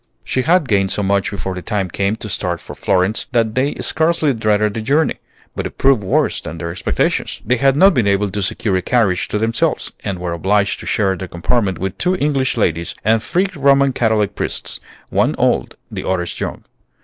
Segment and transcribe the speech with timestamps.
[0.23, 3.75] She had gained so much before the time came to start for Florence, that they
[3.81, 5.17] scarcely dreaded the journey;
[5.55, 7.39] but it proved worse than their expectations.
[7.45, 10.87] They had not been able to secure a carriage to themselves, and were obliged to
[10.87, 14.79] share their compartment with two English ladies, and three Roman Catholic priests,
[15.09, 16.63] one old, the others young.